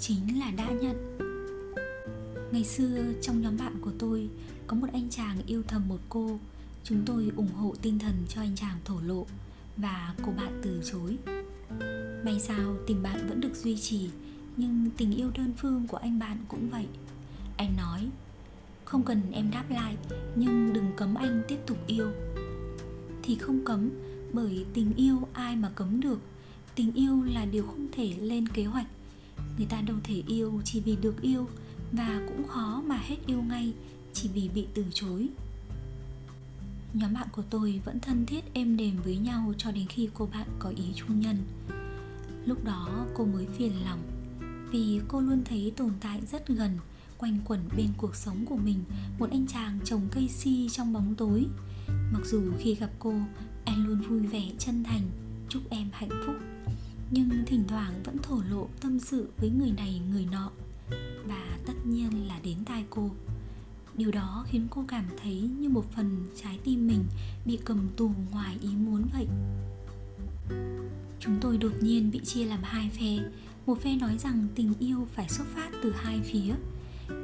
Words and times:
chính 0.00 0.40
là 0.40 0.50
đã 0.50 0.70
nhận. 0.70 1.18
Ngày 2.52 2.64
xưa 2.64 3.12
trong 3.22 3.40
nhóm 3.40 3.56
bạn 3.56 3.74
của 3.80 3.92
tôi 3.98 4.28
có 4.66 4.76
một 4.76 4.86
anh 4.92 5.10
chàng 5.10 5.36
yêu 5.46 5.62
thầm 5.68 5.88
một 5.88 6.00
cô. 6.08 6.38
Chúng 6.84 7.02
tôi 7.06 7.32
ủng 7.36 7.52
hộ 7.56 7.74
tinh 7.82 7.98
thần 7.98 8.14
cho 8.28 8.40
anh 8.40 8.56
chàng 8.56 8.78
thổ 8.84 9.00
lộ 9.00 9.26
và 9.76 10.14
cô 10.22 10.32
bạn 10.32 10.60
từ 10.62 10.82
chối. 10.92 11.18
May 12.24 12.40
sao 12.40 12.76
tình 12.86 13.02
bạn 13.02 13.28
vẫn 13.28 13.40
được 13.40 13.54
duy 13.54 13.76
trì, 13.76 14.10
nhưng 14.56 14.90
tình 14.96 15.16
yêu 15.16 15.30
đơn 15.34 15.52
phương 15.56 15.86
của 15.86 15.96
anh 15.96 16.18
bạn 16.18 16.38
cũng 16.48 16.70
vậy. 16.70 16.86
Anh 17.56 17.76
nói, 17.76 18.08
không 18.84 19.02
cần 19.02 19.22
em 19.32 19.50
đáp 19.50 19.64
lại, 19.70 19.96
nhưng 20.36 20.72
đừng 20.72 20.92
cấm 20.96 21.14
anh 21.14 21.42
tiếp 21.48 21.58
tục 21.66 21.78
yêu. 21.86 22.10
Thì 23.22 23.34
không 23.34 23.64
cấm, 23.64 23.90
bởi 24.32 24.66
tình 24.74 24.94
yêu 24.96 25.28
ai 25.32 25.56
mà 25.56 25.70
cấm 25.74 26.00
được. 26.00 26.20
Tình 26.74 26.92
yêu 26.92 27.22
là 27.22 27.44
điều 27.44 27.66
không 27.66 27.88
thể 27.92 28.14
lên 28.20 28.48
kế 28.48 28.64
hoạch 28.64 28.86
người 29.58 29.66
ta 29.66 29.80
đâu 29.80 29.96
thể 30.04 30.22
yêu 30.26 30.60
chỉ 30.64 30.80
vì 30.80 30.96
được 30.96 31.22
yêu 31.22 31.46
và 31.92 32.20
cũng 32.28 32.48
khó 32.48 32.82
mà 32.86 32.96
hết 32.96 33.16
yêu 33.26 33.42
ngay 33.42 33.72
chỉ 34.12 34.28
vì 34.28 34.48
bị 34.48 34.66
từ 34.74 34.84
chối. 34.92 35.28
Nhóm 36.94 37.14
bạn 37.14 37.28
của 37.32 37.42
tôi 37.50 37.80
vẫn 37.84 38.00
thân 38.00 38.26
thiết 38.26 38.54
êm 38.54 38.76
đềm 38.76 38.96
với 39.04 39.16
nhau 39.16 39.54
cho 39.58 39.70
đến 39.70 39.86
khi 39.86 40.08
cô 40.14 40.28
bạn 40.32 40.48
có 40.58 40.70
ý 40.76 40.84
chung 40.94 41.20
nhân. 41.20 41.36
Lúc 42.44 42.64
đó 42.64 43.06
cô 43.14 43.24
mới 43.24 43.46
phiền 43.46 43.72
lòng 43.84 44.02
vì 44.70 45.00
cô 45.08 45.20
luôn 45.20 45.42
thấy 45.44 45.72
tồn 45.76 45.90
tại 46.00 46.20
rất 46.32 46.48
gần, 46.48 46.78
quanh 47.18 47.38
quẩn 47.44 47.60
bên 47.76 47.88
cuộc 47.96 48.16
sống 48.16 48.44
của 48.46 48.56
mình 48.56 48.84
một 49.18 49.30
anh 49.30 49.46
chàng 49.46 49.78
trồng 49.84 50.08
cây 50.10 50.28
si 50.28 50.68
trong 50.72 50.92
bóng 50.92 51.14
tối. 51.14 51.46
Mặc 52.12 52.22
dù 52.24 52.42
khi 52.58 52.74
gặp 52.74 52.90
cô, 52.98 53.14
anh 53.64 53.86
luôn 53.86 54.00
vui 54.00 54.20
vẻ 54.20 54.50
chân 54.58 54.84
thành, 54.84 55.02
chúc 55.48 55.62
em 55.70 55.88
hạnh 55.92 56.22
phúc 56.26 56.36
nhưng 57.10 57.30
thỉnh 57.46 57.64
thoảng 57.68 58.02
vẫn 58.04 58.18
thổ 58.22 58.42
lộ 58.50 58.68
tâm 58.80 59.00
sự 59.00 59.28
với 59.36 59.50
người 59.50 59.72
này, 59.76 60.00
người 60.10 60.26
nọ. 60.32 60.50
Và 61.24 61.58
tất 61.66 61.72
nhiên 61.84 62.28
là 62.28 62.38
đến 62.44 62.56
tai 62.64 62.84
cô. 62.90 63.10
Điều 63.94 64.10
đó 64.10 64.44
khiến 64.48 64.66
cô 64.70 64.84
cảm 64.88 65.04
thấy 65.22 65.40
như 65.40 65.68
một 65.68 65.84
phần 65.92 66.26
trái 66.42 66.58
tim 66.64 66.86
mình 66.86 67.04
bị 67.46 67.58
cầm 67.64 67.88
tù 67.96 68.12
ngoài 68.30 68.56
ý 68.62 68.68
muốn 68.68 69.04
vậy. 69.12 69.26
Chúng 71.20 71.38
tôi 71.40 71.58
đột 71.58 71.72
nhiên 71.80 72.10
bị 72.10 72.20
chia 72.24 72.44
làm 72.44 72.62
hai 72.62 72.90
phe. 72.98 73.30
Một 73.66 73.80
phe 73.80 73.96
nói 73.96 74.18
rằng 74.18 74.46
tình 74.54 74.74
yêu 74.78 75.06
phải 75.14 75.28
xuất 75.28 75.46
phát 75.54 75.70
từ 75.82 75.92
hai 75.92 76.20
phía. 76.24 76.54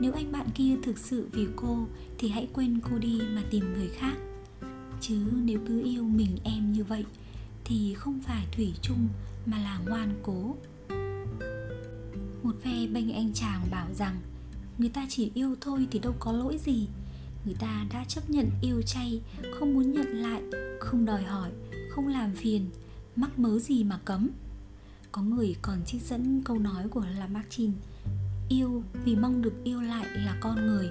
Nếu 0.00 0.12
anh 0.12 0.32
bạn 0.32 0.46
kia 0.54 0.76
thực 0.82 0.98
sự 0.98 1.28
vì 1.32 1.46
cô, 1.56 1.86
thì 2.18 2.28
hãy 2.28 2.48
quên 2.52 2.80
cô 2.90 2.98
đi 2.98 3.20
mà 3.34 3.42
tìm 3.50 3.72
người 3.72 3.88
khác. 3.88 4.14
Chứ 5.00 5.22
nếu 5.44 5.60
cứ 5.68 5.84
yêu 5.84 6.04
mình 6.04 6.36
em 6.44 6.72
như 6.72 6.84
vậy 6.84 7.04
thì 7.64 7.94
không 7.94 8.20
phải 8.20 8.46
thủy 8.52 8.74
chung 8.82 9.08
mà 9.46 9.58
là 9.58 9.78
ngoan 9.86 10.20
cố. 10.22 10.56
Một 12.42 12.56
phe 12.62 12.86
bênh 12.86 13.12
anh 13.12 13.32
chàng 13.34 13.66
bảo 13.70 13.88
rằng, 13.94 14.20
người 14.78 14.88
ta 14.88 15.06
chỉ 15.08 15.30
yêu 15.34 15.56
thôi 15.60 15.88
thì 15.90 15.98
đâu 15.98 16.14
có 16.18 16.32
lỗi 16.32 16.58
gì. 16.58 16.88
Người 17.44 17.54
ta 17.58 17.86
đã 17.92 18.04
chấp 18.04 18.30
nhận 18.30 18.50
yêu 18.62 18.82
chay, 18.82 19.22
không 19.58 19.74
muốn 19.74 19.92
nhận 19.92 20.06
lại, 20.06 20.42
không 20.80 21.04
đòi 21.04 21.22
hỏi, 21.22 21.50
không 21.90 22.08
làm 22.08 22.34
phiền, 22.34 22.70
mắc 23.16 23.38
mớ 23.38 23.58
gì 23.58 23.84
mà 23.84 23.98
cấm. 24.04 24.30
Có 25.12 25.22
người 25.22 25.56
còn 25.62 25.84
trích 25.86 26.02
dẫn 26.02 26.42
câu 26.44 26.58
nói 26.58 26.88
của 26.88 27.04
là 27.18 27.26
martin 27.26 27.72
yêu 28.48 28.82
vì 29.04 29.16
mong 29.16 29.42
được 29.42 29.64
yêu 29.64 29.80
lại 29.80 30.06
là 30.14 30.36
con 30.40 30.66
người, 30.66 30.90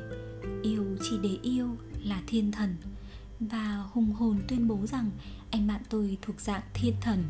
yêu 0.63 0.85
chỉ 1.01 1.17
để 1.23 1.37
yêu 1.41 1.67
là 2.03 2.21
thiên 2.27 2.51
thần. 2.51 2.75
Và 3.39 3.83
hùng 3.91 4.11
hồn 4.11 4.39
tuyên 4.47 4.67
bố 4.67 4.85
rằng 4.85 5.11
anh 5.53 5.67
bạn 5.67 5.81
tôi 5.89 6.17
thuộc 6.21 6.41
dạng 6.41 6.61
thiên 6.73 6.93
thần. 7.01 7.23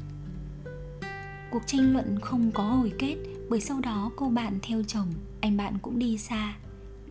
Cuộc 1.51 1.61
tranh 1.65 1.93
luận 1.93 2.19
không 2.21 2.51
có 2.51 2.63
hồi 2.63 2.93
kết, 2.99 3.15
bởi 3.49 3.61
sau 3.61 3.79
đó 3.79 4.11
cô 4.15 4.29
bạn 4.29 4.59
theo 4.61 4.83
chồng, 4.83 5.13
anh 5.41 5.57
bạn 5.57 5.77
cũng 5.81 5.99
đi 5.99 6.17
xa. 6.17 6.55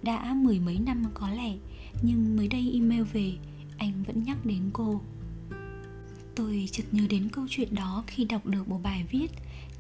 Đã 0.03 0.35
mười 0.35 0.61
mấy 0.61 0.79
năm 0.79 1.05
có 1.15 1.31
lẽ, 1.31 1.57
nhưng 2.03 2.37
mới 2.37 2.49
đây 2.49 2.71
email 2.75 3.03
về, 3.03 3.33
anh 3.79 4.03
vẫn 4.07 4.23
nhắc 4.23 4.47
đến 4.47 4.71
cô. 4.73 5.01
Tôi 6.35 6.69
chợt 6.73 6.85
nhớ 6.93 7.03
đến 7.09 7.29
câu 7.33 7.47
chuyện 7.51 7.75
đó 7.75 8.05
khi 8.07 8.25
đọc 8.25 8.47
được 8.47 8.69
một 8.69 8.81
bài 8.83 9.07
viết, 9.11 9.31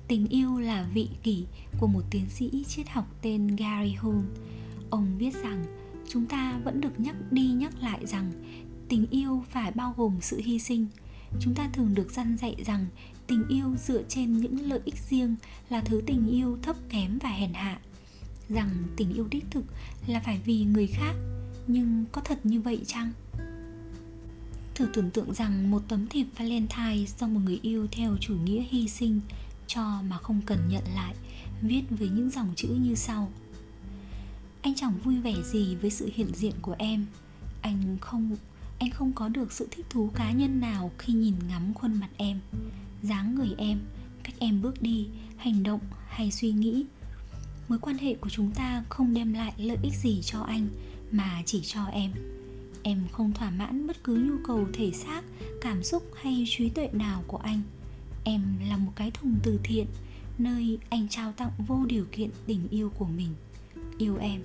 tình 0.09 0.29
yêu 0.29 0.59
là 0.59 0.89
vị 0.95 1.09
kỷ 1.23 1.45
của 1.81 1.87
một 1.87 2.03
tiến 2.11 2.31
sĩ 2.31 2.65
triết 2.69 2.89
học 2.89 3.07
tên 3.23 3.57
gary 3.57 3.93
hume 3.93 4.27
ông 4.91 5.19
viết 5.19 5.35
rằng, 5.43 5.65
chúng 6.09 6.27
ta 6.27 6.61
vẫn 6.65 6.81
được 6.81 7.01
nhắc 7.01 7.17
đi 7.31 7.47
nhắc 7.47 7.73
lại 7.81 8.07
rằng, 8.07 8.33
tình 8.89 9.07
yêu 9.11 9.45
phải 9.51 9.73
bao 9.73 9.95
gồm 9.97 10.17
sự 10.21 10.41
hy 10.45 10.59
sinh 10.59 10.87
chúng 11.41 11.55
ta 11.55 11.71
thường 11.73 11.95
được 11.95 12.13
dăn 12.13 12.37
dạy 12.37 12.57
rằng 12.67 12.87
tình 13.27 13.49
yêu 13.49 13.77
dựa 13.77 14.03
trên 14.09 14.41
những 14.41 14.71
lợi 14.71 14.81
ích 14.85 14.99
riêng 15.09 15.37
là 15.71 15.81
thứ 15.81 16.03
tình 16.07 16.29
yêu 16.29 16.59
thấp 16.63 16.77
kém 16.89 17.19
và 17.19 17.29
hèn 17.29 17.53
hạ. 17.53 17.79
Rằng 18.49 18.71
tình 18.97 19.13
yêu 19.13 19.29
đích 19.31 19.45
thực 19.51 19.65
là 20.07 20.21
phải 20.21 20.41
vì 20.45 20.65
người 20.65 20.87
khác, 20.87 21.15
nhưng 21.67 22.05
có 22.13 22.21
thật 22.21 22.47
như 22.47 22.61
vậy 22.61 22.81
chăng? 22.87 23.13
Thử 24.75 24.87
tưởng 24.93 25.11
tượng 25.11 25.35
rằng 25.35 25.71
một 25.71 25.83
tấm 25.89 26.07
thiệp 26.07 26.27
valentine 26.39 27.07
do 27.19 27.27
một 27.27 27.41
người 27.45 27.59
yêu 27.63 27.87
theo 27.93 28.17
chủ 28.21 28.35
nghĩa 28.35 28.63
hy 28.71 28.89
sinh 28.89 29.21
cho 29.67 30.03
mà 30.03 30.19
không 30.19 30.41
cần 30.47 30.59
nhận 30.69 30.85
lại, 30.95 31.15
viết 31.63 31.83
với 31.91 32.09
những 32.09 32.31
dòng 32.31 32.53
chữ 32.57 32.69
như 32.69 32.95
sau. 32.95 33.33
Anh 34.63 34.75
chẳng 34.75 34.99
vui 35.05 35.21
vẻ 35.21 35.35
gì 35.53 35.77
với 35.77 35.91
sự 35.91 36.11
hiện 36.15 36.35
diện 36.35 36.55
của 36.63 36.75
em. 36.79 37.07
Anh 37.63 37.97
không 38.01 38.37
anh 38.83 38.91
không 38.91 39.13
có 39.13 39.29
được 39.29 39.53
sự 39.53 39.69
thích 39.71 39.87
thú 39.91 40.11
cá 40.15 40.33
nhân 40.33 40.61
nào 40.61 40.91
khi 40.99 41.13
nhìn 41.13 41.35
ngắm 41.49 41.75
khuôn 41.75 42.01
mặt 42.01 42.09
em, 42.17 42.41
dáng 43.03 43.35
người 43.35 43.55
em, 43.59 43.81
cách 44.23 44.35
em 44.39 44.63
bước 44.63 44.83
đi, 44.83 45.09
hành 45.37 45.63
động 45.63 45.81
hay 46.09 46.31
suy 46.31 46.53
nghĩ. 46.53 46.85
Mối 47.69 47.79
quan 47.79 47.99
hệ 47.99 48.15
của 48.15 48.29
chúng 48.29 48.51
ta 48.51 48.85
không 48.89 49.15
đem 49.15 49.33
lại 49.33 49.53
lợi 49.57 49.77
ích 49.83 49.93
gì 50.03 50.21
cho 50.23 50.41
anh, 50.41 50.69
mà 51.11 51.43
chỉ 51.47 51.61
cho 51.65 51.85
em. 51.85 52.11
Em 52.83 53.05
không 53.13 53.33
thỏa 53.33 53.51
mãn 53.51 53.87
bất 53.87 54.05
cứ 54.05 54.17
nhu 54.17 54.37
cầu 54.47 54.67
thể 54.73 54.91
xác, 54.93 55.23
cảm 55.61 55.83
xúc 55.83 56.03
hay 56.23 56.45
trí 56.49 56.69
tuệ 56.69 56.89
nào 56.93 57.25
của 57.27 57.39
anh. 57.39 57.63
Em 58.25 58.43
là 58.69 58.77
một 58.77 58.93
cái 58.97 59.11
thùng 59.11 59.39
từ 59.43 59.61
thiện, 59.65 59.87
nơi 60.39 60.79
anh 60.91 61.09
trao 61.09 61.33
tặng 61.33 61.53
vô 61.67 61.85
điều 61.87 62.05
kiện 62.13 62.31
tình 62.47 62.69
yêu 62.69 62.91
của 62.99 63.07
mình. 63.17 63.35
Yêu 63.99 64.17
em. 64.17 64.43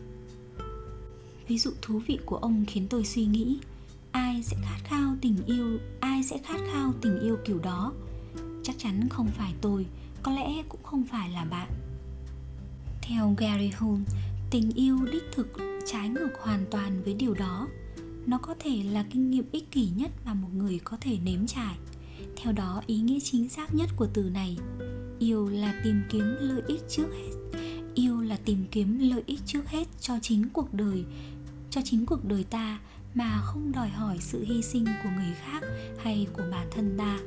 Ví 1.48 1.58
dụ 1.58 1.72
thú 1.82 2.02
vị 2.08 2.20
của 2.26 2.38
ông 2.38 2.66
khiến 2.68 2.88
tôi 2.90 3.06
suy 3.06 3.26
nghĩ 3.26 3.60
ai 4.12 4.44
sẽ 4.44 4.58
khát 4.64 4.78
khao 4.84 5.16
tình 5.22 5.38
yêu, 5.46 5.80
ai 6.00 6.24
sẽ 6.24 6.38
khát 6.38 6.60
khao 6.74 6.94
tình 7.02 7.20
yêu 7.20 7.38
kiểu 7.46 7.60
đó? 7.60 7.94
Chắc 8.64 8.76
chắn 8.80 9.10
không 9.10 9.28
phải 9.28 9.54
tôi, 9.62 9.86
có 10.24 10.32
lẽ 10.32 10.64
cũng 10.70 10.84
không 10.84 11.04
phải 11.04 11.30
là 11.30 11.46
bạn. 11.46 11.70
Theo 13.02 13.36
gary 13.38 13.70
Hull 13.78 14.02
tình 14.52 14.72
yêu 14.72 14.98
đích 15.12 15.24
thực 15.32 15.48
trái 15.86 16.10
ngược 16.10 16.30
hoàn 16.42 16.66
toàn 16.72 17.04
với 17.04 17.14
điều 17.14 17.34
đó. 17.34 17.68
Nó 18.26 18.38
có 18.38 18.56
thể 18.60 18.84
là 18.84 19.06
kinh 19.12 19.32
nghiệm 19.32 19.46
ích 19.52 19.72
kỷ 19.72 19.90
nhất 19.96 20.12
mà 20.26 20.34
một 20.34 20.50
người 20.54 20.80
có 20.84 20.98
thể 21.02 21.18
nếm 21.24 21.48
trải. 21.48 21.76
Theo 22.36 22.54
đó, 22.54 22.82
ý 22.88 23.00
nghĩa 23.00 23.20
chính 23.20 23.50
xác 23.50 23.76
nhất 23.76 23.90
của 23.96 24.08
từ 24.14 24.24
này, 24.24 24.58
yêu 25.20 25.50
là 25.50 25.82
tìm 25.84 26.02
kiếm 26.10 26.36
lợi 26.40 26.62
ích 26.68 26.82
trước 26.90 27.08
hết, 27.14 27.60
yêu 27.96 28.22
là 28.22 28.38
tìm 28.46 28.66
kiếm 28.72 29.00
lợi 29.00 29.24
ích 29.26 29.40
trước 29.46 29.68
hết 29.68 29.88
cho 30.00 30.20
chính 30.22 30.50
cuộc 30.50 30.74
đời, 30.74 31.04
cho 31.70 31.82
chính 31.84 32.06
cuộc 32.06 32.26
đời 32.26 32.44
ta 32.44 32.80
mà 33.16 33.42
không 33.42 33.72
đòi 33.72 33.90
hỏi 33.90 34.18
sự 34.20 34.44
hy 34.44 34.62
sinh 34.62 34.86
của 35.04 35.10
người 35.10 35.34
khác 35.42 35.62
hay 35.98 36.28
của 36.34 36.44
bản 36.52 36.68
thân 36.72 36.98
ta. 36.98 37.20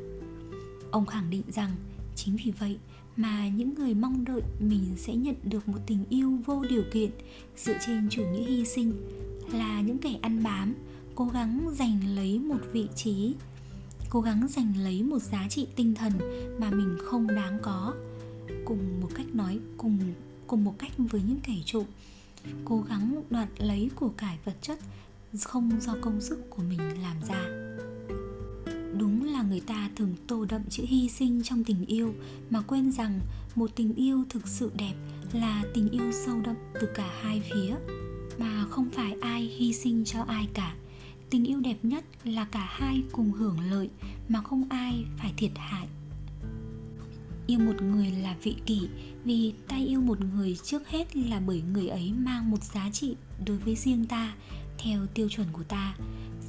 Ông 0.90 1.06
khẳng 1.06 1.30
định 1.30 1.42
rằng 1.52 1.70
chính 2.14 2.36
vì 2.44 2.52
vậy 2.58 2.78
mà 3.16 3.48
những 3.48 3.74
người 3.74 3.94
mong 3.94 4.24
đợi 4.24 4.42
mình 4.60 4.84
sẽ 4.96 5.14
nhận 5.14 5.34
được 5.42 5.68
một 5.68 5.78
tình 5.86 6.04
yêu 6.08 6.38
vô 6.46 6.64
điều 6.70 6.82
kiện 6.92 7.10
dựa 7.56 7.76
trên 7.86 8.08
chủ 8.10 8.22
nghĩa 8.26 8.44
hy 8.44 8.64
sinh 8.64 8.92
là 9.52 9.80
những 9.80 9.98
kẻ 9.98 10.18
ăn 10.22 10.42
bám, 10.42 10.74
cố 11.14 11.24
gắng 11.24 11.68
giành 11.72 12.16
lấy 12.16 12.38
một 12.38 12.60
vị 12.72 12.86
trí, 12.96 13.34
cố 14.10 14.20
gắng 14.20 14.48
giành 14.48 14.76
lấy 14.76 15.02
một 15.02 15.18
giá 15.18 15.46
trị 15.48 15.66
tinh 15.76 15.94
thần 15.94 16.12
mà 16.60 16.70
mình 16.70 16.96
không 17.04 17.26
đáng 17.26 17.58
có. 17.62 17.94
Cùng 18.64 19.00
một 19.00 19.08
cách 19.14 19.34
nói, 19.34 19.58
cùng 19.76 19.98
cùng 20.46 20.64
một 20.64 20.74
cách 20.78 20.92
với 20.98 21.22
những 21.28 21.40
kẻ 21.42 21.54
trộm, 21.64 21.84
cố 22.64 22.84
gắng 22.88 23.22
đoạt 23.30 23.48
lấy 23.58 23.90
của 23.94 24.08
cải 24.08 24.38
vật 24.44 24.56
chất 24.62 24.78
không 25.38 25.70
do 25.80 25.94
công 26.00 26.20
sức 26.20 26.50
của 26.50 26.62
mình 26.62 27.02
làm 27.02 27.16
ra. 27.28 27.70
Đúng 28.98 29.24
là 29.24 29.42
người 29.42 29.60
ta 29.60 29.90
thường 29.96 30.14
tô 30.26 30.46
đậm 30.48 30.62
chữ 30.70 30.84
hy 30.86 31.08
sinh 31.08 31.42
trong 31.42 31.64
tình 31.64 31.86
yêu, 31.86 32.14
mà 32.50 32.62
quên 32.62 32.92
rằng 32.92 33.20
một 33.54 33.70
tình 33.76 33.94
yêu 33.94 34.24
thực 34.28 34.48
sự 34.48 34.70
đẹp 34.78 34.94
là 35.32 35.64
tình 35.74 35.88
yêu 35.90 36.12
sâu 36.12 36.40
đậm 36.44 36.56
từ 36.80 36.88
cả 36.94 37.10
hai 37.22 37.42
phía, 37.50 37.74
mà 38.38 38.66
không 38.70 38.90
phải 38.90 39.16
ai 39.20 39.42
hy 39.42 39.72
sinh 39.72 40.04
cho 40.04 40.22
ai 40.22 40.48
cả. 40.54 40.74
Tình 41.30 41.44
yêu 41.44 41.60
đẹp 41.60 41.76
nhất 41.82 42.04
là 42.24 42.44
cả 42.44 42.68
hai 42.70 43.02
cùng 43.12 43.32
hưởng 43.32 43.60
lợi, 43.70 43.88
mà 44.28 44.42
không 44.42 44.68
ai 44.68 45.04
phải 45.18 45.32
thiệt 45.36 45.52
hại. 45.56 45.88
Yêu 47.46 47.58
một 47.58 47.82
người 47.82 48.10
là 48.10 48.36
vị 48.42 48.56
kỷ, 48.66 48.88
vì 49.24 49.52
ta 49.68 49.76
yêu 49.76 50.00
một 50.00 50.18
người 50.20 50.56
trước 50.62 50.88
hết 50.88 51.16
là 51.16 51.40
bởi 51.46 51.62
người 51.72 51.88
ấy 51.88 52.12
mang 52.12 52.50
một 52.50 52.64
giá 52.64 52.90
trị 52.92 53.16
đối 53.46 53.56
với 53.56 53.76
riêng 53.76 54.06
ta 54.06 54.34
theo 54.82 55.06
tiêu 55.14 55.28
chuẩn 55.28 55.46
của 55.52 55.62
ta, 55.62 55.94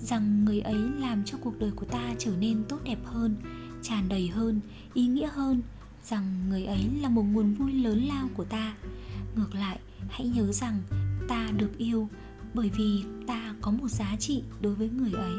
rằng 0.02 0.46
người 0.46 0.60
ấy 0.60 0.80
làm 1.00 1.24
cho 1.26 1.38
cuộc 1.42 1.60
đời 1.60 1.72
của 1.76 1.86
ta 1.86 2.14
trở 2.20 2.32
nên 2.40 2.64
tốt 2.70 2.80
đẹp 2.84 3.00
hơn, 3.06 3.36
tràn 3.82 4.10
đầy 4.10 4.28
hơn, 4.28 4.60
ý 4.94 5.08
nghĩa 5.08 5.28
hơn, 5.28 5.62
rằng 6.04 6.50
người 6.50 6.66
ấy 6.66 6.90
là 7.02 7.10
một 7.10 7.24
nguồn 7.24 7.54
vui 7.54 7.74
lớn 7.74 8.04
lao 8.04 8.30
của 8.34 8.44
ta. 8.44 8.76
Ngược 9.36 9.56
lại, 9.56 9.80
hãy 10.10 10.28
nhớ 10.28 10.52
rằng 10.52 10.82
ta 11.28 11.52
được 11.58 11.78
yêu 11.78 12.10
bởi 12.54 12.70
vì 12.78 13.04
ta 13.28 13.56
có 13.62 13.72
một 13.72 13.88
giá 13.88 14.16
trị 14.20 14.44
đối 14.62 14.76
với 14.76 14.90
người 14.90 15.14
ấy. 15.14 15.36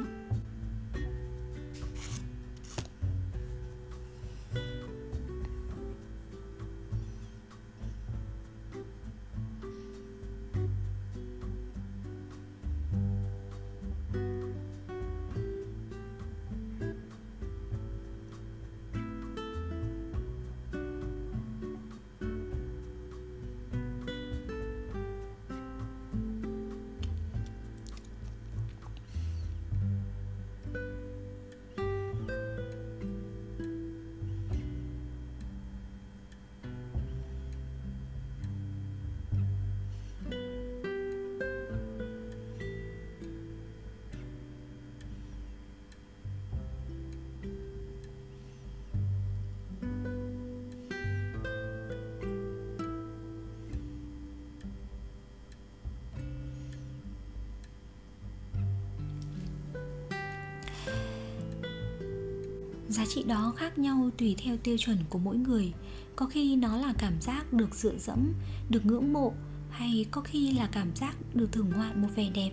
Giá 62.93 63.07
trị 63.07 63.23
đó 63.23 63.53
khác 63.57 63.79
nhau 63.79 64.11
tùy 64.19 64.35
theo 64.39 64.57
tiêu 64.57 64.77
chuẩn 64.79 64.99
của 65.09 65.19
mỗi 65.19 65.37
người. 65.37 65.73
Có 66.17 66.27
khi 66.27 66.57
nó 66.57 66.77
là 66.77 66.95
cảm 66.99 67.21
giác 67.21 67.53
được 67.53 67.75
dựa 67.75 67.99
dẫm, 67.99 68.33
được 68.71 68.87
ngưỡng 68.87 69.13
mộ, 69.13 69.33
hay 69.71 70.07
có 70.11 70.21
khi 70.21 70.53
là 70.53 70.69
cảm 70.73 70.97
giác 70.97 71.17
được 71.35 71.53
thưởng 71.53 71.71
ngoạn 71.77 72.03
một 72.03 72.09
vẻ 72.17 72.31
đẹp, 72.35 72.51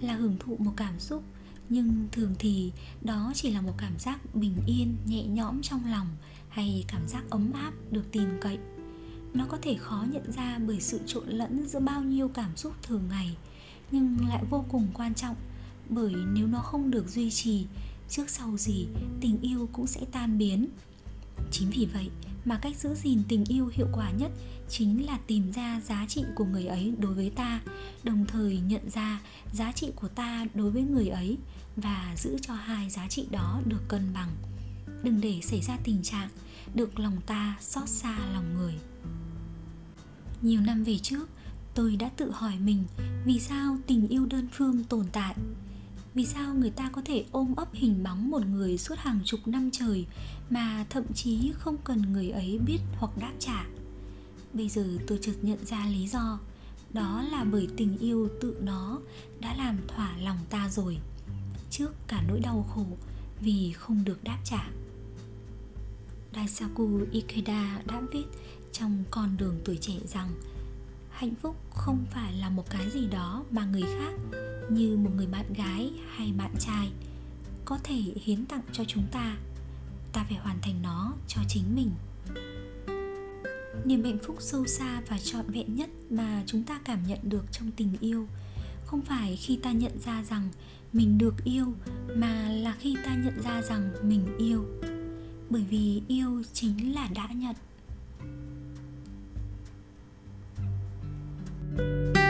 là 0.00 0.14
hưởng 0.14 0.36
thụ 0.40 0.56
một 0.58 0.72
cảm 0.76 1.00
xúc. 1.00 1.22
Nhưng 1.68 2.08
thường 2.12 2.34
thì 2.38 2.72
đó 3.02 3.32
chỉ 3.34 3.50
là 3.50 3.60
một 3.60 3.74
cảm 3.78 3.98
giác 3.98 4.34
bình 4.34 4.56
yên, 4.66 4.96
nhẹ 5.06 5.24
nhõm 5.24 5.62
trong 5.62 5.80
lòng, 5.90 6.06
hay 6.48 6.84
cảm 6.88 7.08
giác 7.08 7.30
ấm 7.30 7.52
áp 7.52 7.72
được 7.90 8.12
tin 8.12 8.28
cậy. 8.40 8.58
Nó 9.34 9.46
có 9.48 9.58
thể 9.62 9.74
khó 9.74 10.04
nhận 10.12 10.32
ra 10.32 10.58
bởi 10.58 10.80
sự 10.80 11.00
trộn 11.06 11.28
lẫn 11.28 11.68
giữa 11.68 11.80
bao 11.80 12.02
nhiêu 12.02 12.28
cảm 12.28 12.56
xúc 12.56 12.72
thường 12.82 13.02
ngày, 13.10 13.36
nhưng 13.90 14.16
lại 14.28 14.44
vô 14.50 14.64
cùng 14.68 14.88
quan 14.94 15.14
trọng, 15.14 15.36
bởi 15.88 16.14
nếu 16.32 16.46
nó 16.46 16.58
không 16.58 16.90
được 16.90 17.08
duy 17.08 17.30
trì 17.30 17.66
trước 18.08 18.30
sau 18.30 18.56
gì 18.56 18.86
tình 19.20 19.40
yêu 19.40 19.68
cũng 19.72 19.86
sẽ 19.86 20.00
tan 20.12 20.38
biến. 20.38 20.68
Chính 21.50 21.70
vì 21.70 21.86
vậy 21.92 22.10
mà 22.44 22.58
cách 22.58 22.76
giữ 22.76 22.94
gìn 22.94 23.22
tình 23.28 23.44
yêu 23.44 23.70
hiệu 23.72 23.86
quả 23.92 24.10
nhất 24.10 24.30
chính 24.68 25.06
là 25.06 25.18
tìm 25.26 25.52
ra 25.52 25.80
giá 25.80 26.06
trị 26.08 26.24
của 26.34 26.44
người 26.44 26.66
ấy 26.66 26.94
đối 26.98 27.14
với 27.14 27.30
ta, 27.30 27.60
đồng 28.02 28.26
thời 28.26 28.60
nhận 28.60 28.90
ra 28.90 29.20
giá 29.52 29.72
trị 29.72 29.92
của 29.96 30.08
ta 30.08 30.46
đối 30.54 30.70
với 30.70 30.82
người 30.82 31.08
ấy 31.08 31.38
và 31.76 32.14
giữ 32.16 32.36
cho 32.42 32.54
hai 32.54 32.90
giá 32.90 33.08
trị 33.08 33.26
đó 33.30 33.60
được 33.64 33.88
cân 33.88 34.12
bằng. 34.14 34.30
Đừng 35.02 35.20
để 35.20 35.40
xảy 35.42 35.60
ra 35.60 35.76
tình 35.84 36.02
trạng 36.02 36.28
được 36.74 36.98
lòng 36.98 37.16
ta 37.26 37.56
xót 37.60 37.88
xa 37.88 38.18
lòng 38.32 38.54
người. 38.54 38.74
Nhiều 40.42 40.60
năm 40.60 40.84
về 40.84 40.98
trước, 40.98 41.28
tôi 41.74 41.96
đã 41.96 42.08
tự 42.08 42.30
hỏi 42.30 42.58
mình 42.58 42.84
vì 43.24 43.40
sao 43.40 43.78
tình 43.86 44.08
yêu 44.08 44.26
đơn 44.26 44.48
phương 44.52 44.84
tồn 44.84 45.06
tại 45.12 45.34
vì 46.16 46.26
sao 46.26 46.54
người 46.54 46.70
ta 46.70 46.90
có 46.92 47.02
thể 47.04 47.24
ôm 47.32 47.54
ấp 47.56 47.68
hình 47.72 48.02
bóng 48.02 48.30
một 48.30 48.46
người 48.46 48.78
suốt 48.78 48.98
hàng 48.98 49.20
chục 49.24 49.40
năm 49.46 49.70
trời 49.72 50.06
mà 50.50 50.86
thậm 50.90 51.04
chí 51.14 51.52
không 51.58 51.76
cần 51.84 52.12
người 52.12 52.30
ấy 52.30 52.58
biết 52.66 52.78
hoặc 52.98 53.10
đáp 53.20 53.32
trả? 53.38 53.66
Bây 54.52 54.68
giờ 54.68 54.86
tôi 55.06 55.18
chợt 55.22 55.32
nhận 55.42 55.66
ra 55.66 55.86
lý 55.86 56.08
do. 56.08 56.38
Đó 56.92 57.24
là 57.30 57.44
bởi 57.44 57.68
tình 57.76 57.98
yêu 57.98 58.28
tự 58.40 58.56
nó 58.60 58.98
đã 59.40 59.54
làm 59.56 59.78
thỏa 59.88 60.16
lòng 60.16 60.38
ta 60.50 60.68
rồi, 60.68 60.98
trước 61.70 61.90
cả 62.08 62.22
nỗi 62.28 62.40
đau 62.40 62.66
khổ 62.74 62.86
vì 63.40 63.72
không 63.72 64.04
được 64.04 64.24
đáp 64.24 64.38
trả. 64.44 64.68
Daisaku 66.34 67.00
Ikeda 67.12 67.82
đã 67.86 68.02
viết 68.12 68.26
trong 68.72 69.04
con 69.10 69.36
đường 69.36 69.60
tuổi 69.64 69.78
trẻ 69.80 69.94
rằng 70.06 70.28
hạnh 71.16 71.34
phúc 71.34 71.56
không 71.70 72.04
phải 72.10 72.32
là 72.32 72.50
một 72.50 72.70
cái 72.70 72.90
gì 72.90 73.06
đó 73.06 73.44
mà 73.50 73.64
người 73.64 73.82
khác, 73.82 74.38
như 74.70 74.96
một 74.96 75.10
người 75.16 75.26
bạn 75.26 75.52
gái 75.52 75.90
hay 76.16 76.32
bạn 76.38 76.54
trai, 76.58 76.92
có 77.64 77.78
thể 77.84 78.02
hiến 78.22 78.46
tặng 78.46 78.62
cho 78.72 78.84
chúng 78.84 79.06
ta. 79.12 79.36
Ta 80.12 80.24
phải 80.28 80.38
hoàn 80.38 80.58
thành 80.62 80.82
nó 80.82 81.12
cho 81.28 81.40
chính 81.48 81.64
mình. 81.74 81.90
Niềm 83.84 84.04
hạnh 84.04 84.18
phúc 84.26 84.36
sâu 84.40 84.66
xa 84.66 85.02
và 85.08 85.18
trọn 85.18 85.50
vẹn 85.50 85.74
nhất 85.74 85.90
mà 86.10 86.42
chúng 86.46 86.62
ta 86.62 86.80
cảm 86.84 86.98
nhận 87.06 87.18
được 87.22 87.44
trong 87.52 87.70
tình 87.76 87.92
yêu 88.00 88.26
không 88.86 89.02
phải 89.02 89.36
khi 89.36 89.56
ta 89.56 89.72
nhận 89.72 89.98
ra 89.98 90.22
rằng 90.22 90.48
mình 90.92 91.18
được 91.18 91.34
yêu, 91.44 91.66
mà 92.16 92.48
là 92.48 92.74
khi 92.78 92.96
ta 93.04 93.14
nhận 93.14 93.42
ra 93.42 93.62
rằng 93.62 93.90
mình 94.02 94.26
yêu. 94.38 94.64
Bởi 95.50 95.64
vì 95.70 96.02
yêu 96.08 96.42
chính 96.52 96.94
là 96.94 97.08
đã 97.14 97.28
nhận. 97.34 97.54
Bye. 101.76 102.25